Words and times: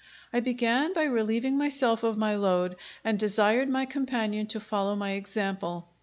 I 0.33 0.39
began 0.39 0.93
by 0.93 1.03
relieving 1.03 1.59
myself 1.59 2.01
of 2.01 2.17
my 2.17 2.35
load, 2.35 2.75
and 3.03 3.19
desired 3.19 3.69
my 3.69 3.85
companion 3.85 4.47
to 4.47 4.59
follow 4.59 4.95
my 4.95 5.11
example. 5.11 5.89